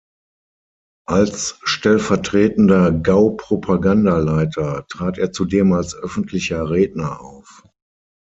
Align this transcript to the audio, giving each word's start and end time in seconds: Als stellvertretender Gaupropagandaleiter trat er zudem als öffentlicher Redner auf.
Als 1.07 1.57
stellvertretender 1.61 2.91
Gaupropagandaleiter 2.91 4.87
trat 4.87 5.19
er 5.19 5.31
zudem 5.31 5.73
als 5.73 5.93
öffentlicher 5.95 6.67
Redner 6.71 7.21
auf. 7.21 7.61